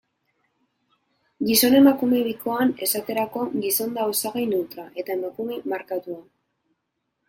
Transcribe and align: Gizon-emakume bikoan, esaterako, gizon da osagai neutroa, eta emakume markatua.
Gizon-emakume 1.49 2.23
bikoan, 2.29 2.73
esaterako, 2.87 3.45
gizon 3.69 3.97
da 4.01 4.09
osagai 4.17 4.49
neutroa, 4.57 4.91
eta 5.05 5.19
emakume 5.21 5.65
markatua. 5.77 6.23